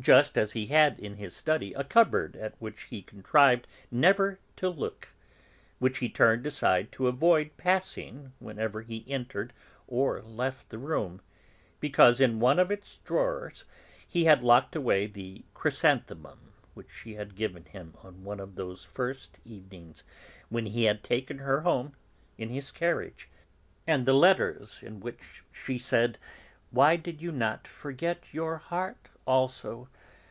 Just 0.00 0.38
as 0.38 0.52
he 0.52 0.66
had 0.68 0.98
in 0.98 1.16
his 1.16 1.36
study 1.36 1.74
a 1.74 1.84
cupboard 1.84 2.34
at 2.36 2.54
which 2.58 2.84
he 2.84 3.02
contrived 3.02 3.66
never 3.90 4.38
to 4.56 4.70
look, 4.70 5.10
which 5.80 5.98
he 5.98 6.08
turned 6.08 6.46
aside 6.46 6.90
to 6.92 7.08
avoid 7.08 7.54
passing 7.58 8.32
whenever 8.38 8.80
he 8.80 9.04
entered 9.06 9.52
or 9.86 10.22
left 10.22 10.70
the 10.70 10.78
room, 10.78 11.20
because 11.78 12.22
in 12.22 12.40
one 12.40 12.58
of 12.58 12.70
its 12.70 13.00
drawers 13.04 13.66
he 14.08 14.24
had 14.24 14.42
locked 14.42 14.74
away 14.74 15.06
the 15.06 15.44
chrysanthemum 15.52 16.54
which 16.72 16.90
she 16.90 17.12
had 17.16 17.36
given 17.36 17.66
him 17.66 17.92
on 18.02 18.24
one 18.24 18.40
of 18.40 18.54
those 18.54 18.82
first 18.84 19.40
evenings 19.44 20.04
when 20.48 20.64
he 20.64 20.84
had 20.84 21.04
taken 21.04 21.36
her 21.36 21.60
home 21.60 21.94
in 22.38 22.48
his 22.48 22.70
carriage, 22.72 23.28
and 23.86 24.06
the 24.06 24.14
letters 24.14 24.82
in 24.82 25.00
which 25.00 25.44
she 25.52 25.78
said: 25.78 26.16
"Why 26.70 26.96
did 26.96 27.20
you 27.20 27.30
not 27.30 27.68
forget 27.68 28.24
your 28.32 28.56
heart 28.56 29.10
also? 29.24 29.88